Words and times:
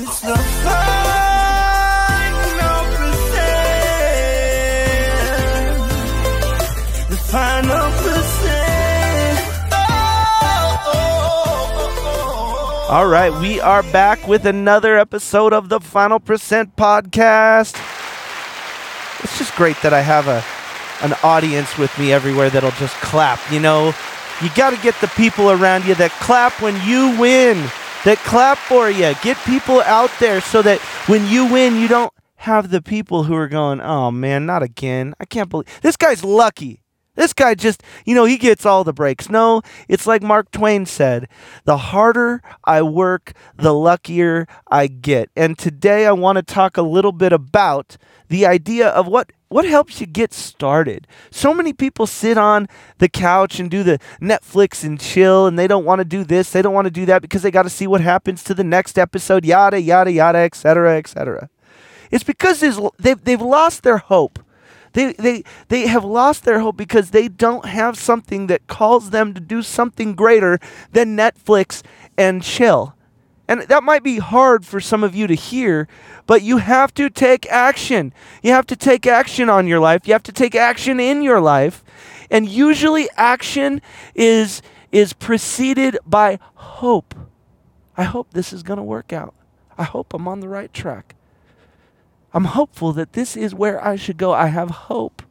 It's 0.00 0.20
the 0.20 0.36
final 7.26 7.90
percent. 7.98 8.68
All 12.88 13.06
right, 13.06 13.32
we 13.40 13.60
are 13.60 13.82
back 13.82 14.28
with 14.28 14.46
another 14.46 14.96
episode 14.96 15.52
of 15.52 15.68
the 15.68 15.80
Final 15.80 16.20
Percent 16.20 16.76
podcast. 16.76 17.74
It's 19.24 19.36
just 19.36 19.54
great 19.56 19.76
that 19.82 19.92
I 19.92 20.00
have 20.02 20.28
a 20.28 20.44
an 21.04 21.14
audience 21.24 21.76
with 21.76 21.96
me 21.98 22.12
everywhere 22.12 22.50
that'll 22.50 22.70
just 22.72 22.94
clap. 22.96 23.40
You 23.50 23.58
know, 23.58 23.94
you 24.40 24.48
got 24.54 24.70
to 24.70 24.82
get 24.82 24.94
the 25.00 25.08
people 25.08 25.50
around 25.50 25.84
you 25.86 25.96
that 25.96 26.12
clap 26.12 26.62
when 26.62 26.74
you 26.86 27.18
win, 27.18 27.68
that 28.04 28.18
clap 28.18 28.58
for 28.58 28.90
you. 28.90 29.14
Get 29.22 29.36
people 29.44 29.80
out 29.82 30.10
there 30.20 30.40
so 30.40 30.62
that 30.62 30.80
when 31.08 31.26
you 31.26 31.46
win, 31.46 31.76
you 31.76 31.88
don't 31.88 32.12
have 32.36 32.70
the 32.70 32.80
people 32.80 33.24
who 33.24 33.34
are 33.34 33.48
going, 33.48 33.80
"Oh 33.80 34.10
man, 34.10 34.46
not 34.46 34.62
again. 34.62 35.14
I 35.20 35.24
can't 35.24 35.48
believe 35.48 35.66
this 35.82 35.96
guy's 35.96 36.24
lucky." 36.24 36.82
This 37.18 37.32
guy 37.32 37.56
just, 37.56 37.82
you 38.04 38.14
know, 38.14 38.26
he 38.26 38.36
gets 38.36 38.64
all 38.64 38.84
the 38.84 38.92
breaks. 38.92 39.28
No, 39.28 39.60
it's 39.88 40.06
like 40.06 40.22
Mark 40.22 40.52
Twain 40.52 40.86
said 40.86 41.28
the 41.64 41.76
harder 41.76 42.40
I 42.62 42.82
work, 42.82 43.32
the 43.56 43.74
luckier 43.74 44.46
I 44.70 44.86
get. 44.86 45.28
And 45.34 45.58
today 45.58 46.06
I 46.06 46.12
want 46.12 46.36
to 46.36 46.42
talk 46.42 46.76
a 46.76 46.82
little 46.82 47.10
bit 47.10 47.32
about 47.32 47.96
the 48.28 48.46
idea 48.46 48.88
of 48.88 49.08
what. 49.08 49.32
What 49.50 49.64
helps 49.64 49.98
you 49.98 50.06
get 50.06 50.34
started? 50.34 51.06
So 51.30 51.54
many 51.54 51.72
people 51.72 52.06
sit 52.06 52.36
on 52.36 52.68
the 52.98 53.08
couch 53.08 53.58
and 53.58 53.70
do 53.70 53.82
the 53.82 53.98
Netflix 54.20 54.84
and 54.84 55.00
chill, 55.00 55.46
and 55.46 55.58
they 55.58 55.66
don't 55.66 55.86
want 55.86 56.00
to 56.00 56.04
do 56.04 56.22
this, 56.22 56.50
they 56.50 56.60
don't 56.60 56.74
want 56.74 56.84
to 56.84 56.90
do 56.90 57.06
that 57.06 57.22
because 57.22 57.40
they 57.40 57.50
got 57.50 57.62
to 57.62 57.70
see 57.70 57.86
what 57.86 58.02
happens 58.02 58.44
to 58.44 58.52
the 58.52 58.62
next 58.62 58.98
episode, 58.98 59.46
yada, 59.46 59.80
yada, 59.80 60.12
yada, 60.12 60.40
etc., 60.40 60.98
etc. 60.98 61.48
It's 62.10 62.24
because 62.24 62.60
they've, 62.98 63.24
they've 63.24 63.40
lost 63.40 63.84
their 63.84 63.96
hope. 63.96 64.38
They, 64.92 65.12
they, 65.12 65.44
they 65.68 65.86
have 65.86 66.04
lost 66.04 66.44
their 66.44 66.60
hope 66.60 66.76
because 66.76 67.10
they 67.10 67.28
don't 67.28 67.64
have 67.66 67.98
something 67.98 68.46
that 68.48 68.66
calls 68.66 69.10
them 69.10 69.34
to 69.34 69.40
do 69.40 69.62
something 69.62 70.14
greater 70.14 70.58
than 70.92 71.16
Netflix 71.16 71.82
and 72.16 72.42
chill. 72.42 72.94
And 73.48 73.62
that 73.62 73.82
might 73.82 74.02
be 74.02 74.18
hard 74.18 74.66
for 74.66 74.78
some 74.78 75.02
of 75.02 75.14
you 75.14 75.26
to 75.26 75.34
hear, 75.34 75.88
but 76.26 76.42
you 76.42 76.58
have 76.58 76.92
to 76.94 77.08
take 77.08 77.50
action. 77.50 78.12
You 78.42 78.52
have 78.52 78.66
to 78.66 78.76
take 78.76 79.06
action 79.06 79.48
on 79.48 79.66
your 79.66 79.80
life. 79.80 80.06
You 80.06 80.12
have 80.12 80.22
to 80.24 80.32
take 80.32 80.54
action 80.54 81.00
in 81.00 81.22
your 81.22 81.40
life. 81.40 81.82
And 82.30 82.46
usually 82.46 83.08
action 83.16 83.80
is 84.14 84.60
is 84.92 85.12
preceded 85.12 85.98
by 86.06 86.38
hope. 86.54 87.14
I 87.96 88.04
hope 88.04 88.32
this 88.32 88.52
is 88.52 88.62
going 88.62 88.78
to 88.78 88.82
work 88.82 89.12
out. 89.12 89.34
I 89.76 89.84
hope 89.84 90.14
I'm 90.14 90.26
on 90.28 90.40
the 90.40 90.48
right 90.48 90.72
track. 90.72 91.14
I'm 92.34 92.44
hopeful 92.44 92.92
that 92.92 93.14
this 93.14 93.36
is 93.36 93.54
where 93.54 93.84
I 93.84 93.96
should 93.96 94.16
go. 94.16 94.32
I 94.32 94.48
have 94.48 94.70
hope. 94.70 95.22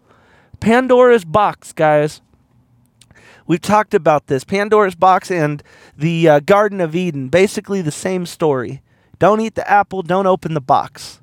Pandora's 0.60 1.26
box, 1.26 1.74
guys. 1.74 2.22
We've 3.46 3.62
talked 3.62 3.94
about 3.94 4.28
this. 4.28 4.44
Pandora's 4.44 4.96
box 4.96 5.32
and 5.32 5.64
the 5.96 6.28
uh, 6.28 6.40
Garden 6.42 6.82
of 6.82 6.96
Eden, 6.96 7.30
basically 7.30 7.82
the 7.82 7.92
same 7.92 8.26
story. 8.26 8.82
Don't 9.20 9.40
eat 9.40 9.56
the 9.56 9.70
apple, 9.70 10.02
don't 10.02 10.28
open 10.28 10.54
the 10.54 10.62
box. 10.62 11.22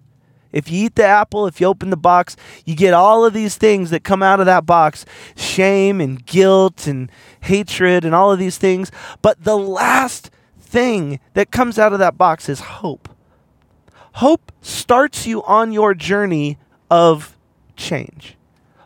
If 0.53 0.71
you 0.71 0.87
eat 0.87 0.95
the 0.95 1.05
apple, 1.05 1.47
if 1.49 1.61
you 1.61 1.67
open 1.67 1.91
the 1.91 1.97
box, 1.97 2.37
you 2.65 2.77
get 2.77 2.95
all 2.95 3.25
of 3.25 3.35
these 3.35 3.57
things 3.57 3.91
that 3.91 4.05
come 4.05 4.23
out 4.23 4.39
of 4.39 4.47
that 4.47 4.65
box 4.65 5.05
shame 5.37 6.01
and 6.01 6.25
guilt 6.25 6.87
and 6.87 7.11
hatred 7.41 8.05
and 8.05 8.15
all 8.15 8.31
of 8.31 8.39
these 8.39 8.57
things. 8.57 8.93
But 9.21 9.43
the 9.43 9.59
last 9.59 10.31
thing 10.61 11.19
that 11.35 11.51
comes 11.51 11.79
out 11.79 11.93
of 11.93 11.99
that 11.99 12.17
box 12.17 12.49
is 12.49 12.61
hope. 12.61 13.09
Hope 14.19 14.53
starts 14.63 15.27
you 15.27 15.43
on 15.43 15.73
your 15.73 15.93
journey 15.93 16.57
of 16.89 17.37
change. 17.77 18.37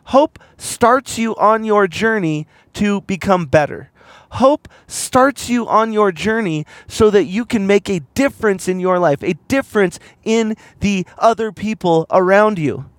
Hope 0.05 0.39
starts 0.57 1.19
you 1.19 1.35
on 1.35 1.63
your 1.63 1.87
journey 1.87 2.47
to 2.73 3.01
become 3.01 3.45
better. 3.45 3.91
Hope 4.31 4.67
starts 4.87 5.47
you 5.47 5.67
on 5.67 5.93
your 5.93 6.11
journey 6.11 6.65
so 6.87 7.11
that 7.11 7.25
you 7.25 7.45
can 7.45 7.67
make 7.67 7.91
a 7.91 7.99
difference 8.15 8.67
in 8.67 8.79
your 8.79 8.97
life, 8.97 9.21
a 9.21 9.33
difference 9.47 9.99
in 10.23 10.55
the 10.79 11.05
other 11.19 11.51
people 11.51 12.07
around 12.09 12.57
you. 12.57 12.89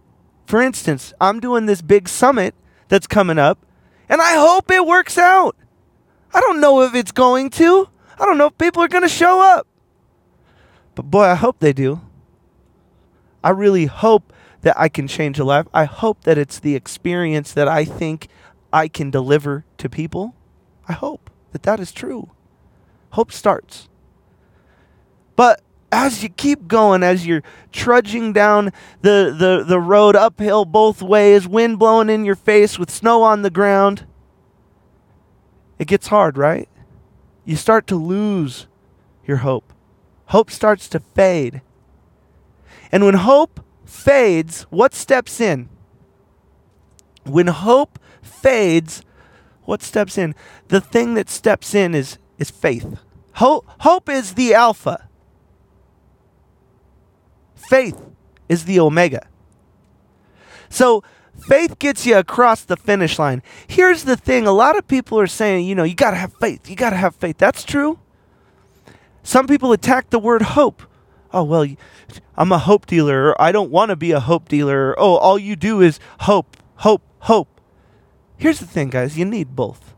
For 0.47 0.63
instance, 0.63 1.13
I'm 1.21 1.41
doing 1.41 1.67
this 1.67 1.83
big 1.83 2.09
summit 2.09 2.55
that's 2.87 3.09
coming 3.09 3.39
up, 3.39 3.59
and 4.09 4.23
I 4.23 4.35
hope 4.37 4.71
it 4.71 4.87
works 4.87 5.19
out. 5.19 5.57
I 6.33 6.41
don't 6.41 6.61
know 6.61 6.83
if 6.83 6.95
it's 6.95 7.11
going 7.11 7.51
to. 7.51 7.89
I 8.21 8.25
don't 8.25 8.39
know 8.39 8.47
if 8.47 8.57
people 8.57 8.85
are 8.85 8.89
going 8.89 9.03
to 9.03 9.09
show 9.09 9.41
up. 9.41 9.67
But 10.95 11.11
boy, 11.11 11.25
I 11.25 11.35
hope 11.35 11.59
they 11.59 11.73
do. 11.73 12.03
I 13.43 13.51
really 13.51 13.87
hope 13.87 14.33
that 14.63 14.79
I 14.79 14.89
can 14.89 15.09
change 15.09 15.39
a 15.39 15.45
life. 15.45 15.67
I 15.73 15.85
hope 15.85 16.25
that 16.25 16.39
it's 16.39 16.59
the 16.59 16.75
experience 16.75 17.53
that 17.53 17.69
I 17.69 17.85
think 17.85 18.29
I 18.73 18.89
can 18.89 19.11
deliver 19.11 19.65
to 19.79 19.89
people. 19.89 20.35
I 20.89 20.93
hope 20.93 21.31
that 21.53 21.63
that 21.63 21.81
is 21.81 21.93
true. 21.93 22.31
Hope 23.11 23.33
starts. 23.33 23.89
But 25.37 25.63
as 25.91 26.23
you 26.23 26.29
keep 26.29 26.69
going, 26.69 27.03
as 27.03 27.27
you're 27.27 27.43
trudging 27.73 28.33
down 28.33 28.73
the, 29.03 29.35
the, 29.37 29.65
the 29.67 29.81
road 29.81 30.15
uphill 30.15 30.65
both 30.65 31.03
ways, 31.03 31.49
wind 31.49 31.79
blowing 31.79 32.11
in 32.11 32.25
your 32.25 32.37
face 32.37 32.79
with 32.79 32.91
snow 32.91 33.23
on 33.23 33.43
the 33.43 33.51
ground, 33.51 34.07
it 35.79 35.89
gets 35.89 36.09
hard, 36.09 36.37
right? 36.37 36.69
You 37.45 37.57
start 37.57 37.87
to 37.89 37.97
lose 37.97 38.67
your 39.27 39.39
hope. 39.39 39.73
Hope 40.27 40.51
starts 40.51 40.89
to 40.91 41.01
fade. 41.01 41.63
And 42.93 43.05
when 43.05 43.15
hope 43.15 43.61
fades, 43.85 44.63
what 44.71 44.95
steps 44.95 45.41
in? 45.41 45.69
When 47.25 47.47
hope 47.47 47.99
fades, 48.23 49.03
what 49.65 49.83
steps 49.83 50.19
in? 50.19 50.35
The 50.69 50.81
thing 50.81 51.15
that 51.15 51.29
steps 51.29 51.75
in 51.75 51.95
is, 51.95 52.19
is 52.39 52.51
faith. 52.51 52.99
Hope, 53.35 53.67
hope 53.81 54.09
is 54.09 54.35
the 54.35 54.55
alpha, 54.55 55.09
faith 57.55 58.01
is 58.49 58.65
the 58.65 58.81
omega. 58.81 59.29
So 60.69 61.03
faith 61.49 61.79
gets 61.79 62.05
you 62.07 62.17
across 62.17 62.63
the 62.63 62.77
finish 62.77 63.19
line. 63.19 63.43
Here's 63.67 64.05
the 64.05 64.17
thing 64.17 64.47
a 64.47 64.53
lot 64.53 64.77
of 64.77 64.87
people 64.89 65.19
are 65.19 65.27
saying, 65.27 65.67
you 65.67 65.75
know, 65.75 65.85
you 65.85 65.95
got 65.95 66.11
to 66.11 66.17
have 66.17 66.35
faith. 66.35 66.69
You 66.69 66.77
got 66.77 66.91
to 66.91 66.97
have 66.97 67.15
faith. 67.15 67.39
That's 67.39 67.65
true. 67.65 67.99
Some 69.23 69.47
people 69.47 69.73
attack 69.73 70.11
the 70.11 70.19
word 70.19 70.43
hope. 70.43 70.83
Oh, 71.33 71.45
well, 71.45 71.67
i'm 72.37 72.51
a 72.51 72.59
hope 72.59 72.87
dealer, 72.87 73.41
I 73.41 73.53
don't 73.53 73.71
want 73.71 73.91
to 73.91 73.97
be 73.97 74.11
a 74.11 74.21
hope 74.21 74.49
dealer. 74.49 74.95
Oh, 74.99 75.17
all 75.17 75.39
you 75.39 75.55
do 75.55 75.81
is 75.81 76.01
hope, 76.21 76.57
hope, 76.77 77.03
hope. 77.21 77.61
Here's 78.37 78.59
the 78.59 78.67
thing, 78.67 78.91
guys 78.91 79.17
you 79.17 79.25
need 79.25 79.55
both. 79.55 79.95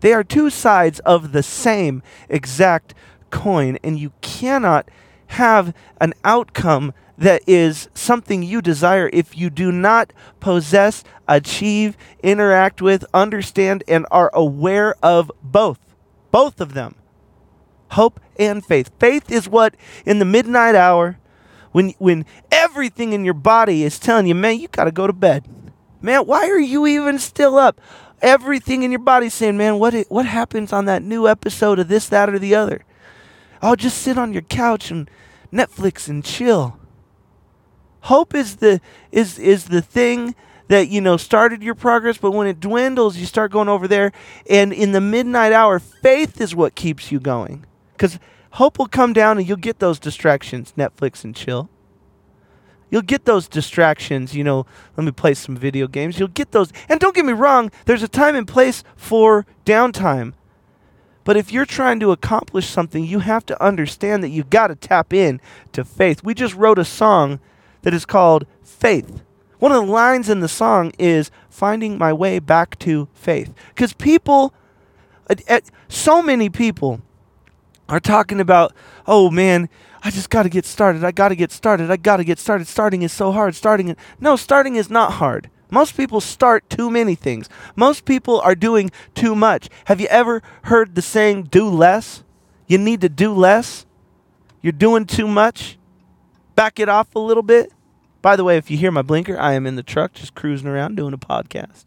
They 0.00 0.12
are 0.12 0.24
two 0.24 0.50
sides 0.50 0.98
of 1.00 1.32
the 1.32 1.42
same 1.42 2.02
exact 2.28 2.92
coin, 3.30 3.78
and 3.82 3.98
you 3.98 4.12
cannot 4.20 4.90
have 5.28 5.74
an 6.00 6.12
outcome 6.24 6.92
that 7.16 7.42
is 7.46 7.88
something 7.94 8.42
you 8.42 8.60
desire 8.60 9.08
if 9.12 9.36
you 9.36 9.48
do 9.48 9.70
not 9.70 10.12
possess, 10.40 11.04
achieve, 11.28 11.96
interact 12.22 12.82
with, 12.82 13.04
understand, 13.14 13.84
and 13.86 14.04
are 14.10 14.30
aware 14.34 14.96
of 15.02 15.30
both. 15.42 15.78
Both 16.30 16.60
of 16.60 16.74
them 16.74 16.96
hope 17.92 18.20
and 18.38 18.64
faith. 18.64 18.90
Faith 18.98 19.30
is 19.30 19.48
what 19.48 19.74
in 20.04 20.18
the 20.18 20.24
midnight 20.24 20.74
hour 20.74 21.18
when 21.72 21.90
when 21.98 22.24
everything 22.50 23.12
in 23.12 23.24
your 23.24 23.34
body 23.34 23.82
is 23.82 23.98
telling 23.98 24.26
you, 24.26 24.34
"Man, 24.34 24.58
you 24.58 24.68
got 24.68 24.84
to 24.84 24.92
go 24.92 25.06
to 25.06 25.12
bed." 25.12 25.44
Man, 26.00 26.22
why 26.22 26.48
are 26.48 26.60
you 26.60 26.86
even 26.86 27.18
still 27.18 27.56
up? 27.56 27.80
Everything 28.20 28.82
in 28.82 28.90
your 28.90 29.00
body 29.00 29.28
saying, 29.28 29.56
"Man, 29.56 29.78
what 29.78 29.94
what 30.08 30.26
happens 30.26 30.72
on 30.72 30.84
that 30.86 31.02
new 31.02 31.28
episode 31.28 31.78
of 31.78 31.88
this 31.88 32.08
that 32.08 32.28
or 32.28 32.38
the 32.38 32.54
other?" 32.54 32.84
I'll 33.60 33.76
just 33.76 33.98
sit 33.98 34.18
on 34.18 34.32
your 34.32 34.42
couch 34.42 34.90
and 34.90 35.08
Netflix 35.52 36.08
and 36.08 36.24
chill. 36.24 36.78
Hope 38.00 38.34
is 38.34 38.56
the 38.56 38.80
is 39.12 39.38
is 39.38 39.66
the 39.66 39.82
thing 39.82 40.34
that 40.68 40.88
you 40.88 41.00
know 41.00 41.16
started 41.16 41.62
your 41.62 41.74
progress, 41.74 42.18
but 42.18 42.32
when 42.32 42.46
it 42.46 42.58
dwindles, 42.58 43.16
you 43.16 43.26
start 43.26 43.52
going 43.52 43.68
over 43.68 43.86
there. 43.86 44.12
And 44.48 44.72
in 44.72 44.92
the 44.92 45.00
midnight 45.00 45.52
hour, 45.52 45.78
faith 45.78 46.40
is 46.40 46.54
what 46.54 46.74
keeps 46.74 47.12
you 47.12 47.20
going. 47.20 47.64
Because 47.92 48.18
hope 48.52 48.78
will 48.78 48.86
come 48.86 49.12
down 49.12 49.38
and 49.38 49.46
you'll 49.46 49.56
get 49.56 49.78
those 49.78 49.98
distractions, 49.98 50.74
Netflix 50.76 51.24
and 51.24 51.34
chill. 51.34 51.68
You'll 52.90 53.02
get 53.02 53.24
those 53.24 53.48
distractions, 53.48 54.34
you 54.34 54.44
know, 54.44 54.66
let 54.98 55.04
me 55.04 55.12
play 55.12 55.32
some 55.32 55.56
video 55.56 55.86
games. 55.86 56.18
You'll 56.18 56.28
get 56.28 56.52
those. 56.52 56.72
And 56.90 57.00
don't 57.00 57.14
get 57.14 57.24
me 57.24 57.32
wrong, 57.32 57.70
there's 57.86 58.02
a 58.02 58.08
time 58.08 58.36
and 58.36 58.46
place 58.46 58.84
for 58.96 59.46
downtime. 59.64 60.34
But 61.24 61.36
if 61.36 61.52
you're 61.52 61.64
trying 61.64 62.00
to 62.00 62.10
accomplish 62.10 62.66
something, 62.66 63.04
you 63.04 63.20
have 63.20 63.46
to 63.46 63.62
understand 63.62 64.22
that 64.22 64.28
you've 64.28 64.50
got 64.50 64.66
to 64.66 64.74
tap 64.74 65.14
in 65.14 65.40
to 65.72 65.84
faith. 65.84 66.22
We 66.22 66.34
just 66.34 66.54
wrote 66.54 66.78
a 66.78 66.84
song 66.84 67.40
that 67.82 67.94
is 67.94 68.04
called 68.04 68.44
Faith. 68.62 69.22
One 69.58 69.72
of 69.72 69.86
the 69.86 69.92
lines 69.92 70.28
in 70.28 70.40
the 70.40 70.48
song 70.48 70.92
is 70.98 71.30
finding 71.48 71.96
my 71.96 72.12
way 72.12 72.40
back 72.40 72.78
to 72.80 73.08
faith. 73.14 73.54
Because 73.68 73.92
people, 73.92 74.52
so 75.88 76.20
many 76.20 76.50
people 76.50 77.00
are 77.92 78.00
talking 78.00 78.40
about, 78.40 78.74
oh 79.06 79.30
man, 79.30 79.68
I 80.02 80.10
just 80.10 80.30
got 80.30 80.44
to 80.44 80.48
get 80.48 80.64
started. 80.64 81.04
I 81.04 81.12
got 81.12 81.28
to 81.28 81.36
get 81.36 81.52
started. 81.52 81.90
I 81.90 81.98
got 81.98 82.16
to 82.16 82.24
get 82.24 82.38
started. 82.38 82.66
Starting 82.66 83.02
is 83.02 83.12
so 83.12 83.32
hard. 83.32 83.54
Starting, 83.54 83.94
no, 84.18 84.34
starting 84.34 84.76
is 84.76 84.88
not 84.88 85.12
hard. 85.14 85.50
Most 85.70 85.94
people 85.94 86.20
start 86.20 86.68
too 86.70 86.90
many 86.90 87.14
things. 87.14 87.50
Most 87.76 88.06
people 88.06 88.40
are 88.40 88.54
doing 88.54 88.90
too 89.14 89.34
much. 89.34 89.68
Have 89.84 90.00
you 90.00 90.06
ever 90.08 90.42
heard 90.64 90.94
the 90.94 91.02
saying, 91.02 91.44
do 91.44 91.68
less? 91.68 92.24
You 92.66 92.78
need 92.78 93.02
to 93.02 93.10
do 93.10 93.32
less. 93.32 93.84
You're 94.62 94.72
doing 94.72 95.04
too 95.04 95.28
much. 95.28 95.78
Back 96.56 96.80
it 96.80 96.88
off 96.88 97.14
a 97.14 97.18
little 97.18 97.42
bit. 97.42 97.72
By 98.22 98.36
the 98.36 98.44
way, 98.44 98.56
if 98.56 98.70
you 98.70 98.78
hear 98.78 98.90
my 98.90 99.02
blinker, 99.02 99.38
I 99.38 99.52
am 99.52 99.66
in 99.66 99.76
the 99.76 99.82
truck 99.82 100.14
just 100.14 100.34
cruising 100.34 100.68
around 100.68 100.96
doing 100.96 101.12
a 101.12 101.18
podcast. 101.18 101.84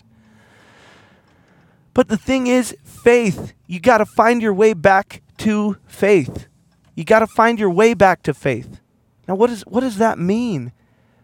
But 1.95 2.09
the 2.09 2.17
thing 2.17 2.45
is, 2.45 2.75
faith, 2.83 3.53
you 3.65 3.79
got 3.79 3.99
to 3.99 4.05
find 4.05 4.41
your 4.41 4.53
way 4.53 4.73
back 4.73 5.23
to 5.39 5.77
faith. 5.87 6.47
You 6.95 7.03
got 7.03 7.19
to 7.19 7.27
find 7.27 7.59
your 7.59 7.69
way 7.69 7.93
back 7.93 8.23
to 8.23 8.33
faith. 8.33 8.79
Now, 9.27 9.35
what, 9.35 9.49
is, 9.49 9.63
what 9.63 9.81
does 9.81 9.97
that 9.97 10.17
mean? 10.17 10.71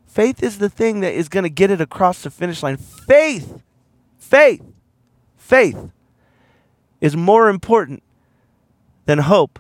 Faith 0.06 0.44
is 0.44 0.58
the 0.58 0.70
thing 0.70 1.00
that 1.02 1.14
is 1.14 1.30
going 1.30 1.44
to 1.44 1.50
get 1.50 1.72
it 1.72 1.80
across 1.80 2.24
the 2.24 2.30
finish 2.30 2.62
line. 2.62 2.78
Faith, 2.78 3.62
faith, 4.18 4.62
faith 5.38 5.92
is 7.00 7.16
more 7.16 7.50
important 7.50 8.04
than 9.06 9.20
hope, 9.20 9.60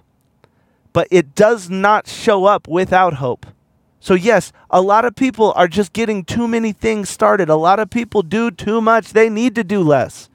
but 0.92 1.08
it 1.10 1.36
does 1.36 1.70
not 1.70 2.08
show 2.08 2.46
up 2.46 2.68
without 2.68 3.16
hope. 3.16 3.46
So, 4.00 4.16
yes, 4.16 4.52
a 4.70 4.82
lot 4.82 5.06
of 5.06 5.16
people 5.16 5.54
are 5.56 5.68
just 5.68 5.94
getting 5.94 6.26
too 6.26 6.48
many 6.48 6.74
things 6.74 7.08
started. 7.08 7.50
A 7.50 7.56
lot 7.56 7.80
of 7.80 7.90
people 7.90 8.24
do 8.24 8.50
too 8.50 8.82
much. 8.82 9.14
They 9.14 9.30
need 9.30 9.54
to 9.56 9.64
do 9.64 9.84
less 9.84 10.31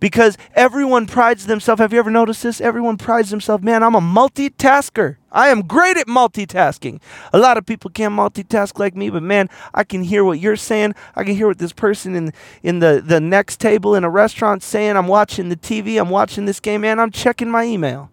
because 0.00 0.36
everyone 0.54 1.06
prides 1.06 1.46
themselves. 1.46 1.80
Have 1.80 1.92
you 1.92 1.98
ever 1.98 2.10
noticed 2.10 2.42
this? 2.42 2.60
Everyone 2.60 2.96
prides 2.96 3.30
themselves, 3.30 3.64
man, 3.64 3.82
I'm 3.82 3.94
a 3.94 4.00
multitasker. 4.00 5.16
I 5.32 5.48
am 5.48 5.62
great 5.62 5.96
at 5.96 6.06
multitasking. 6.06 7.00
A 7.32 7.38
lot 7.38 7.56
of 7.56 7.66
people 7.66 7.90
can't 7.90 8.14
multitask 8.14 8.78
like 8.78 8.94
me, 8.94 9.10
but 9.10 9.22
man, 9.22 9.48
I 9.74 9.84
can 9.84 10.02
hear 10.02 10.24
what 10.24 10.38
you're 10.38 10.56
saying. 10.56 10.94
I 11.14 11.24
can 11.24 11.34
hear 11.34 11.46
what 11.46 11.58
this 11.58 11.72
person 11.72 12.14
in 12.14 12.32
in 12.62 12.78
the, 12.80 13.02
the 13.04 13.20
next 13.20 13.60
table 13.60 13.94
in 13.94 14.04
a 14.04 14.10
restaurant 14.10 14.62
saying. 14.62 14.96
I'm 14.96 15.08
watching 15.08 15.48
the 15.48 15.56
TV, 15.56 16.00
I'm 16.00 16.10
watching 16.10 16.46
this 16.46 16.60
game, 16.60 16.82
man, 16.82 17.00
I'm 17.00 17.10
checking 17.10 17.50
my 17.50 17.64
email. 17.64 18.10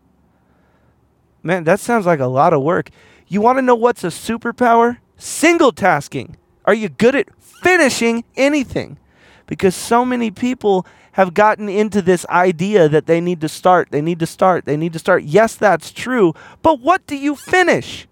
Man, 1.42 1.66
that 1.66 1.80
sounds 1.82 2.06
like 2.06 2.20
a 2.20 2.28
lot 2.28 2.54
of 2.54 2.62
work. 2.62 2.90
You 3.28 3.42
want 3.42 3.58
to 3.58 3.62
know 3.62 3.76
what's 3.76 4.04
a 4.04 4.08
superpower? 4.08 4.98
Single 5.18 5.74
tasking. 5.74 6.38
Are 6.66 6.74
you 6.74 6.88
good 6.88 7.16
at 7.16 7.28
finishing 7.40 8.24
anything? 8.36 8.98
Because 9.46 9.76
so 9.76 10.06
many 10.06 10.32
people 10.32 10.86
have 11.14 11.34
gotten 11.34 11.70
into 11.70 12.02
this 12.02 12.26
idea 12.28 12.90
that 12.90 13.06
they 13.06 13.22
need 13.22 13.42
to 13.42 13.50
start, 13.50 13.90
they 13.92 14.02
need 14.02 14.20
to 14.20 14.26
start, 14.26 14.66
they 14.66 14.78
need 14.78 14.94
to 14.94 15.00
start. 15.00 15.24
Yes, 15.24 15.56
that's 15.56 15.92
true, 15.92 16.34
but 16.62 16.80
what 16.80 17.06
do 17.08 17.16
you 17.16 17.36
finish? 17.36 18.08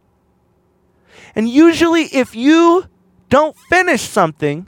And 1.36 1.50
usually, 1.50 2.04
if 2.06 2.36
you 2.36 2.88
don't 3.30 3.56
finish 3.70 4.02
something, 4.02 4.68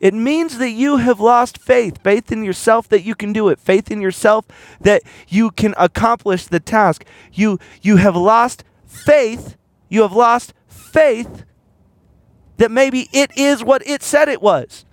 it 0.00 0.14
means 0.14 0.58
that 0.58 0.70
you 0.70 0.98
have 0.98 1.18
lost 1.18 1.58
faith 1.58 2.02
faith 2.02 2.30
in 2.30 2.44
yourself 2.44 2.88
that 2.88 3.04
you 3.04 3.14
can 3.14 3.32
do 3.32 3.48
it, 3.48 3.58
faith 3.58 3.90
in 3.90 4.00
yourself 4.00 4.44
that 4.80 5.02
you 5.28 5.50
can 5.50 5.74
accomplish 5.78 6.46
the 6.46 6.60
task. 6.60 7.04
You, 7.32 7.58
you 7.82 7.96
have 7.96 8.16
lost 8.16 8.64
faith, 8.86 9.56
you 9.88 10.02
have 10.02 10.12
lost 10.12 10.52
faith 10.68 11.44
that 12.56 12.70
maybe 12.70 13.08
it 13.12 13.30
is 13.36 13.64
what 13.64 13.86
it 13.86 14.02
said 14.02 14.28
it 14.28 14.42
was. 14.42 14.84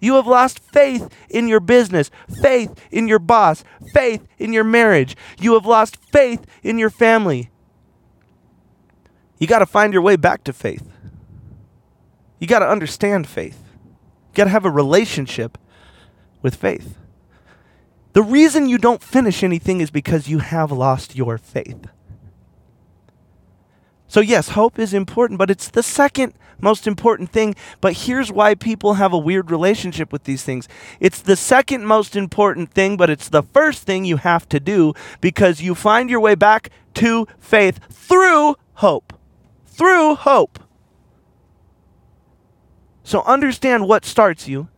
You 0.00 0.14
have 0.14 0.26
lost 0.26 0.60
faith 0.60 1.08
in 1.28 1.48
your 1.48 1.60
business, 1.60 2.10
faith 2.40 2.72
in 2.90 3.08
your 3.08 3.18
boss, 3.18 3.64
faith 3.92 4.26
in 4.38 4.52
your 4.52 4.64
marriage. 4.64 5.16
You 5.40 5.54
have 5.54 5.66
lost 5.66 5.96
faith 5.96 6.46
in 6.62 6.78
your 6.78 6.90
family. 6.90 7.50
You 9.38 9.46
got 9.46 9.58
to 9.60 9.66
find 9.66 9.92
your 9.92 10.02
way 10.02 10.16
back 10.16 10.44
to 10.44 10.52
faith. 10.52 10.88
You 12.38 12.46
got 12.46 12.60
to 12.60 12.68
understand 12.68 13.26
faith. 13.26 13.58
You 14.30 14.34
got 14.34 14.44
to 14.44 14.50
have 14.50 14.64
a 14.64 14.70
relationship 14.70 15.58
with 16.42 16.54
faith. 16.54 16.96
The 18.12 18.22
reason 18.22 18.68
you 18.68 18.78
don't 18.78 19.02
finish 19.02 19.42
anything 19.42 19.80
is 19.80 19.90
because 19.90 20.28
you 20.28 20.38
have 20.38 20.72
lost 20.72 21.16
your 21.16 21.38
faith. 21.38 21.86
So, 24.08 24.20
yes, 24.20 24.50
hope 24.50 24.78
is 24.78 24.94
important, 24.94 25.38
but 25.38 25.50
it's 25.50 25.68
the 25.68 25.82
second 25.82 26.32
most 26.60 26.86
important 26.86 27.30
thing. 27.30 27.54
But 27.80 27.92
here's 27.92 28.32
why 28.32 28.54
people 28.54 28.94
have 28.94 29.12
a 29.12 29.18
weird 29.18 29.50
relationship 29.50 30.12
with 30.12 30.24
these 30.24 30.42
things 30.42 30.66
it's 30.98 31.20
the 31.20 31.36
second 31.36 31.86
most 31.86 32.16
important 32.16 32.72
thing, 32.72 32.96
but 32.96 33.10
it's 33.10 33.28
the 33.28 33.42
first 33.42 33.82
thing 33.82 34.04
you 34.04 34.16
have 34.16 34.48
to 34.48 34.58
do 34.58 34.94
because 35.20 35.60
you 35.60 35.74
find 35.74 36.08
your 36.08 36.20
way 36.20 36.34
back 36.34 36.70
to 36.94 37.26
faith 37.38 37.80
through 37.90 38.56
hope. 38.74 39.12
Through 39.66 40.16
hope. 40.16 40.58
So, 43.04 43.22
understand 43.22 43.86
what 43.86 44.04
starts 44.04 44.48
you, 44.48 44.68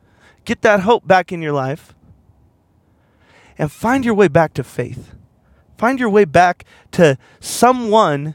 get 0.45 0.63
that 0.63 0.81
hope 0.81 1.07
back 1.07 1.33
in 1.33 1.41
your 1.41 1.53
life, 1.53 1.95
and 3.57 3.71
find 3.71 4.05
your 4.05 4.15
way 4.15 4.29
back 4.29 4.55
to 4.55 4.65
faith. 4.65 5.15
Find 5.79 5.99
your 5.99 6.11
way 6.11 6.27
back 6.27 6.65
to 6.93 7.17
someone 7.41 8.35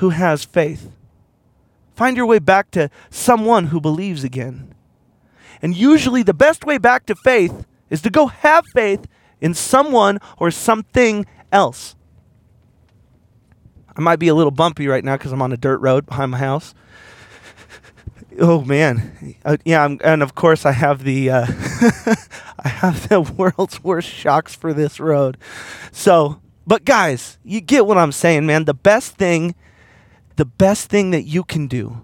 who 0.00 0.10
has 0.10 0.44
faith. 0.44 0.90
Find 1.94 2.16
your 2.16 2.24
way 2.24 2.38
back 2.38 2.70
to 2.70 2.88
someone 3.10 3.66
who 3.66 3.82
believes 3.82 4.24
again. 4.24 4.74
And 5.60 5.76
usually, 5.76 6.22
the 6.22 6.32
best 6.32 6.64
way 6.64 6.78
back 6.78 7.04
to 7.06 7.14
faith 7.14 7.66
is 7.90 8.00
to 8.02 8.10
go 8.10 8.28
have 8.28 8.64
faith 8.72 9.06
in 9.42 9.52
someone 9.52 10.18
or 10.38 10.50
something 10.50 11.26
else. 11.52 11.96
I 13.94 14.00
might 14.00 14.18
be 14.18 14.28
a 14.28 14.34
little 14.34 14.50
bumpy 14.50 14.88
right 14.88 15.04
now 15.04 15.18
because 15.18 15.32
I'm 15.32 15.42
on 15.42 15.52
a 15.52 15.58
dirt 15.58 15.78
road 15.78 16.06
behind 16.06 16.32
my 16.32 16.38
house. 16.38 16.74
Oh 18.38 18.62
man, 18.62 19.36
uh, 19.44 19.56
yeah, 19.64 19.84
I'm, 19.84 19.98
and 20.04 20.22
of 20.22 20.36
course 20.36 20.64
I 20.64 20.70
have 20.70 21.02
the 21.02 21.30
uh, 21.30 21.46
I 22.60 22.68
have 22.68 23.08
the 23.08 23.20
world's 23.36 23.82
worst 23.82 24.08
shocks 24.08 24.54
for 24.54 24.72
this 24.72 25.00
road. 25.00 25.36
So, 25.90 26.40
but 26.64 26.84
guys, 26.84 27.38
you 27.42 27.60
get 27.60 27.86
what 27.86 27.98
I'm 27.98 28.12
saying, 28.12 28.46
man. 28.46 28.64
The 28.64 28.72
best 28.72 29.16
thing 29.16 29.56
the 30.40 30.46
best 30.46 30.88
thing 30.88 31.10
that 31.10 31.24
you 31.24 31.44
can 31.44 31.66
do 31.66 32.00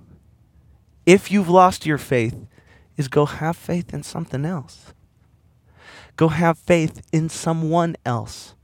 if 1.06 1.30
you've 1.30 1.48
lost 1.48 1.86
your 1.86 1.96
faith 1.96 2.36
is 2.98 3.08
go 3.08 3.24
have 3.24 3.56
faith 3.56 3.94
in 3.94 4.02
something 4.02 4.44
else. 4.44 4.92
Go 6.16 6.28
have 6.28 6.58
faith 6.58 7.00
in 7.14 7.30
someone 7.30 7.96
else. 8.04 8.54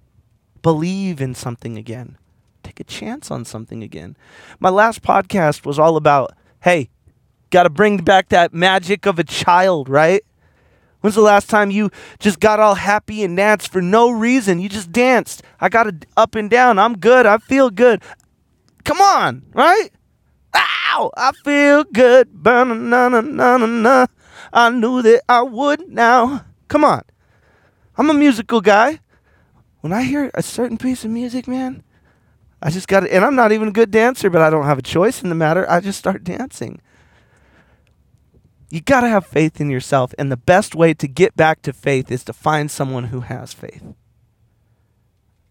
Believe 0.60 1.22
in 1.22 1.34
something 1.34 1.78
again. 1.78 2.19
Take 2.62 2.80
a 2.80 2.84
chance 2.84 3.30
on 3.30 3.46
something 3.46 3.82
again. 3.82 4.14
My 4.60 4.69
last 4.69 5.00
podcast 5.00 5.64
was 5.64 5.79
all 5.79 5.96
about 5.96 6.34
hey, 6.60 6.91
got 7.48 7.62
to 7.62 7.70
bring 7.70 7.96
back 7.96 8.29
that 8.29 8.52
magic 8.52 9.06
of 9.06 9.19
a 9.19 9.24
child, 9.24 9.88
right? 9.88 10.22
When's 11.00 11.14
the 11.17 11.22
last 11.22 11.48
time 11.48 11.70
you 11.70 11.91
just 12.19 12.41
got 12.41 12.60
all 12.60 12.74
happy 12.74 13.24
and 13.24 13.38
danced 13.38 13.72
for 13.72 13.81
no 13.81 14.10
reason? 14.10 14.60
You 14.60 14.69
just 14.69 14.93
danced. 14.93 15.43
I 15.60 15.70
got 15.70 15.86
it 15.86 16.05
up 16.14 16.34
and 16.34 16.50
down. 16.50 16.79
I'm 16.79 16.98
good. 16.98 17.24
I 17.24 17.38
feel 17.38 17.70
good. 17.70 18.02
Come 18.84 19.01
on, 19.01 19.43
right? 19.55 19.91
Ow! 20.55 21.10
I 21.17 21.32
feel 21.44 21.84
good. 21.84 22.29
I 22.44 22.65
knew 24.70 25.03
that 25.03 25.22
I 25.29 25.43
would 25.43 25.89
now. 25.89 26.44
Come 26.69 26.84
on. 26.84 27.03
I'm 27.96 28.10
a 28.10 28.15
musical 28.15 28.60
guy. 28.60 29.01
When 29.81 29.93
I 29.93 30.03
hear 30.03 30.31
a 30.34 30.43
certain 30.43 30.79
piece 30.79 31.05
of 31.05 31.10
music, 31.10 31.48
man, 31.48 31.82
I 32.62 32.70
just 32.70 32.86
got 32.86 33.01
to, 33.01 33.12
and 33.12 33.24
I'm 33.24 33.34
not 33.34 33.53
even 33.53 33.69
a 33.69 33.72
good 33.72 33.91
dancer, 33.91 34.31
but 34.31 34.41
I 34.41 34.51
don't 34.51 34.65
have 34.65 34.79
a 34.79 34.82
choice 34.82 35.22
in 35.22 35.29
the 35.29 35.34
matter. 35.34 35.69
I 35.69 35.81
just 35.81 35.98
start 35.98 36.22
dancing. 36.24 36.81
You 38.70 38.81
got 38.81 39.01
to 39.01 39.08
have 39.08 39.27
faith 39.27 39.60
in 39.60 39.69
yourself, 39.69 40.15
and 40.19 40.31
the 40.31 40.36
best 40.36 40.74
way 40.74 40.94
to 40.94 41.08
get 41.08 41.36
back 41.36 41.62
to 41.62 41.72
faith 41.72 42.10
is 42.10 42.24
to 42.24 42.32
find 42.32 42.70
someone 42.70 43.05
who 43.05 43.20
has 43.20 43.53
faith. 43.53 43.82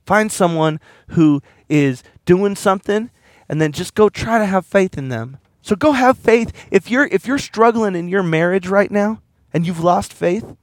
Find 0.05 0.31
someone 0.31 0.79
who 1.09 1.41
is 1.69 2.01
doing 2.25 2.55
something 2.55 3.11
and 3.51 3.59
then 3.59 3.73
just 3.73 3.95
go 3.95 4.07
try 4.07 4.39
to 4.39 4.45
have 4.45 4.65
faith 4.65 4.97
in 4.97 5.09
them. 5.09 5.37
So 5.61 5.75
go 5.75 5.91
have 5.91 6.17
faith. 6.17 6.53
If 6.71 6.89
you're 6.89 7.07
if 7.07 7.27
you're 7.27 7.37
struggling 7.37 7.95
in 7.95 8.07
your 8.07 8.23
marriage 8.23 8.69
right 8.69 8.89
now 8.89 9.21
and 9.53 9.67
you've 9.67 9.83
lost 9.83 10.13
faith, 10.13 10.55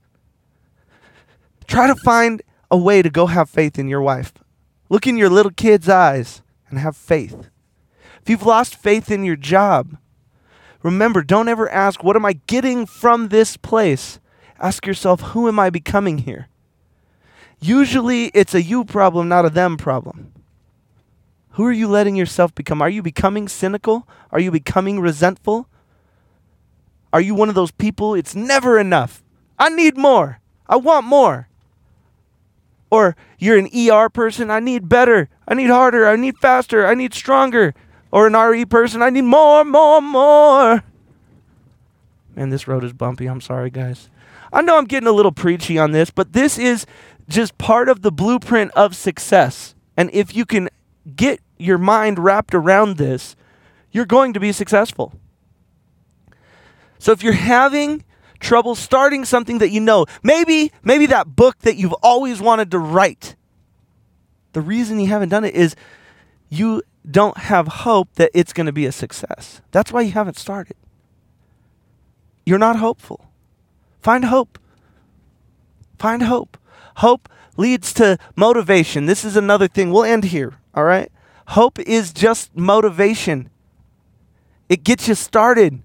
try 1.66 1.86
to 1.86 1.94
find 1.94 2.40
a 2.70 2.78
way 2.78 3.02
to 3.02 3.10
go 3.10 3.26
have 3.26 3.50
faith 3.50 3.78
in 3.78 3.88
your 3.88 4.00
wife. 4.00 4.32
Look 4.88 5.06
in 5.06 5.18
your 5.18 5.28
little 5.28 5.52
kid's 5.52 5.86
eyes 5.86 6.40
and 6.70 6.78
have 6.78 6.96
faith. 6.96 7.50
If 8.22 8.30
you've 8.30 8.46
lost 8.46 8.74
faith 8.74 9.10
in 9.10 9.22
your 9.22 9.36
job, 9.36 9.98
remember, 10.82 11.22
don't 11.22 11.48
ever 11.48 11.70
ask, 11.70 12.02
What 12.02 12.16
am 12.16 12.24
I 12.24 12.40
getting 12.46 12.86
from 12.86 13.28
this 13.28 13.58
place? 13.58 14.18
Ask 14.58 14.86
yourself, 14.86 15.20
Who 15.20 15.46
am 15.46 15.58
I 15.58 15.68
becoming 15.68 16.18
here? 16.18 16.48
Usually 17.60 18.26
it's 18.28 18.54
a 18.54 18.62
you 18.62 18.86
problem, 18.86 19.28
not 19.28 19.44
a 19.44 19.50
them 19.50 19.76
problem. 19.76 20.32
Who 21.58 21.64
are 21.64 21.72
you 21.72 21.88
letting 21.88 22.14
yourself 22.14 22.54
become? 22.54 22.80
Are 22.80 22.88
you 22.88 23.02
becoming 23.02 23.48
cynical? 23.48 24.06
Are 24.30 24.38
you 24.38 24.52
becoming 24.52 25.00
resentful? 25.00 25.66
Are 27.12 27.20
you 27.20 27.34
one 27.34 27.48
of 27.48 27.56
those 27.56 27.72
people? 27.72 28.14
It's 28.14 28.36
never 28.36 28.78
enough. 28.78 29.24
I 29.58 29.68
need 29.68 29.96
more. 29.96 30.38
I 30.68 30.76
want 30.76 31.04
more. 31.04 31.48
Or 32.92 33.16
you're 33.40 33.58
an 33.58 33.68
ER 33.76 34.08
person, 34.08 34.52
I 34.52 34.60
need 34.60 34.88
better, 34.88 35.28
I 35.48 35.54
need 35.54 35.68
harder, 35.68 36.06
I 36.06 36.14
need 36.14 36.38
faster, 36.38 36.86
I 36.86 36.94
need 36.94 37.12
stronger. 37.12 37.74
Or 38.12 38.28
an 38.28 38.34
RE 38.34 38.64
person, 38.66 39.02
I 39.02 39.10
need 39.10 39.22
more, 39.22 39.64
more, 39.64 40.00
more. 40.00 40.84
Man, 42.36 42.50
this 42.50 42.68
road 42.68 42.84
is 42.84 42.92
bumpy. 42.92 43.26
I'm 43.26 43.40
sorry, 43.40 43.70
guys. 43.70 44.10
I 44.52 44.62
know 44.62 44.78
I'm 44.78 44.84
getting 44.84 45.08
a 45.08 45.12
little 45.12 45.32
preachy 45.32 45.76
on 45.76 45.90
this, 45.90 46.10
but 46.10 46.34
this 46.34 46.56
is 46.56 46.86
just 47.28 47.58
part 47.58 47.88
of 47.88 48.02
the 48.02 48.12
blueprint 48.12 48.70
of 48.76 48.94
success. 48.94 49.74
And 49.96 50.08
if 50.12 50.36
you 50.36 50.46
can 50.46 50.68
get 51.16 51.40
your 51.58 51.78
mind 51.78 52.18
wrapped 52.18 52.54
around 52.54 52.96
this, 52.96 53.36
you're 53.90 54.06
going 54.06 54.32
to 54.32 54.40
be 54.40 54.52
successful. 54.52 55.12
So 56.98 57.12
if 57.12 57.22
you're 57.22 57.32
having 57.32 58.04
trouble 58.40 58.74
starting 58.74 59.24
something 59.24 59.58
that 59.58 59.70
you 59.70 59.80
know, 59.80 60.06
maybe 60.22 60.72
maybe 60.82 61.06
that 61.06 61.34
book 61.34 61.58
that 61.60 61.76
you've 61.76 61.94
always 61.94 62.40
wanted 62.40 62.70
to 62.70 62.78
write. 62.78 63.36
The 64.52 64.60
reason 64.60 64.98
you 65.00 65.08
haven't 65.08 65.28
done 65.28 65.44
it 65.44 65.54
is 65.54 65.76
you 66.48 66.82
don't 67.08 67.36
have 67.36 67.68
hope 67.68 68.14
that 68.14 68.30
it's 68.34 68.52
going 68.52 68.66
to 68.66 68.72
be 68.72 68.86
a 68.86 68.92
success. 68.92 69.60
That's 69.70 69.92
why 69.92 70.02
you 70.02 70.12
haven't 70.12 70.36
started. 70.36 70.76
You're 72.44 72.58
not 72.58 72.76
hopeful. 72.76 73.30
Find 74.00 74.24
hope. 74.24 74.58
Find 75.98 76.22
hope. 76.22 76.56
Hope 76.96 77.28
leads 77.56 77.92
to 77.94 78.18
motivation. 78.36 79.06
This 79.06 79.24
is 79.24 79.36
another 79.36 79.68
thing. 79.68 79.90
We'll 79.90 80.04
end 80.04 80.24
here, 80.24 80.54
all 80.78 80.84
right? 80.84 81.10
Hope 81.48 81.80
is 81.80 82.12
just 82.12 82.56
motivation. 82.56 83.50
It 84.68 84.84
gets 84.84 85.08
you 85.08 85.16
started. 85.16 85.82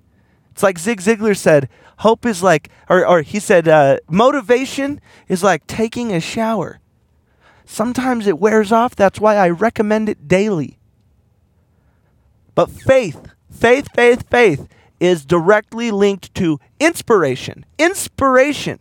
It's 0.51 0.61
like 0.61 0.77
Zig 0.77 1.01
Ziglar 1.01 1.35
said 1.35 1.67
hope 1.99 2.25
is 2.25 2.43
like, 2.43 2.69
or, 2.89 3.07
or 3.07 3.21
he 3.23 3.39
said, 3.39 3.67
uh, 3.67 3.97
motivation 4.07 5.01
is 5.27 5.41
like 5.41 5.65
taking 5.65 6.13
a 6.13 6.19
shower. 6.19 6.79
Sometimes 7.65 8.27
it 8.27 8.37
wears 8.37 8.71
off. 8.71 8.95
That's 8.95 9.19
why 9.19 9.35
I 9.35 9.49
recommend 9.49 10.09
it 10.09 10.27
daily. 10.27 10.77
But 12.53 12.69
faith, 12.69 13.29
faith, 13.49 13.87
faith, 13.95 14.29
faith 14.29 14.67
is 14.99 15.25
directly 15.25 15.89
linked 15.89 16.35
to 16.35 16.59
inspiration. 16.79 17.65
Inspiration. 17.79 18.79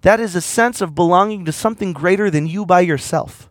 That 0.00 0.18
is 0.18 0.34
a 0.34 0.40
sense 0.40 0.80
of 0.80 0.96
belonging 0.96 1.44
to 1.44 1.52
something 1.52 1.92
greater 1.92 2.28
than 2.28 2.46
you 2.46 2.66
by 2.66 2.80
yourself. 2.80 3.48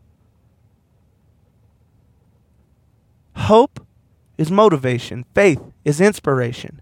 Hope 3.46 3.86
is 4.40 4.50
motivation, 4.50 5.24
faith 5.36 5.62
is 5.84 6.02
inspiration. 6.02 6.82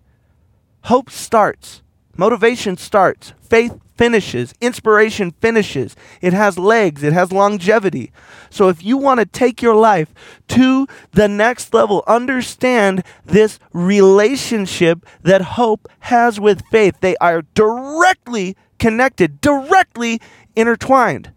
Hope 0.83 1.09
starts, 1.09 1.81
motivation 2.15 2.77
starts, 2.77 3.33
faith 3.41 3.77
finishes, 3.97 4.53
inspiration 4.61 5.31
finishes. 5.41 5.97
It 6.21 6.31
has 6.31 6.57
legs, 6.57 7.03
it 7.03 7.11
has 7.11 7.33
longevity. 7.33 8.13
So 8.49 8.69
if 8.69 8.81
you 8.81 8.95
want 8.95 9.19
to 9.19 9.25
take 9.25 9.61
your 9.61 9.75
life 9.75 10.13
to 10.49 10.87
the 11.11 11.27
next 11.27 11.73
level, 11.73 12.01
understand 12.07 13.03
this 13.25 13.59
relationship 13.73 15.05
that 15.21 15.41
hope 15.41 15.89
has 15.99 16.39
with 16.39 16.63
faith. 16.71 16.95
They 17.01 17.17
are 17.17 17.41
directly 17.55 18.55
connected, 18.79 19.41
directly 19.41 20.21
intertwined. 20.55 21.33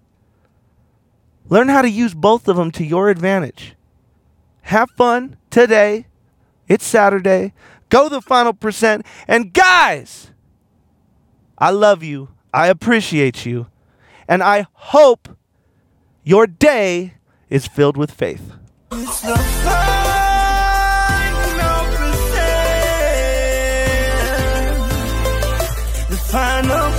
Learn 1.48 1.68
how 1.68 1.82
to 1.82 1.90
use 1.90 2.14
both 2.14 2.46
of 2.46 2.54
them 2.54 2.70
to 2.70 2.84
your 2.84 3.08
advantage. 3.08 3.75
Have 4.66 4.90
fun 4.90 5.36
today. 5.48 6.06
It's 6.66 6.84
Saturday. 6.84 7.52
Go 7.88 8.08
the 8.08 8.20
final 8.20 8.52
percent. 8.52 9.06
And 9.28 9.52
guys, 9.52 10.32
I 11.56 11.70
love 11.70 12.02
you. 12.02 12.30
I 12.52 12.66
appreciate 12.66 13.46
you. 13.46 13.68
And 14.26 14.42
I 14.42 14.66
hope 14.72 15.28
your 16.24 16.48
day 16.48 17.14
is 17.48 17.68
filled 17.68 17.96
with 17.96 18.10
faith. 18.10 18.54
Final 26.32 26.90